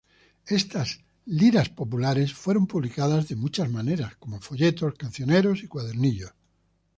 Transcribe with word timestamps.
Estas 0.59 0.97
Lira 1.27 1.63
populares 1.63 2.33
fueron 2.33 2.65
publicado 2.65 3.23
por 3.23 3.37
muchos 3.37 3.69
maneras 3.69 4.15
como 4.15 4.39
folletos, 4.41 4.95
cancioneros 4.95 5.61
y 5.61 5.67
cuadernillos. 5.67 6.33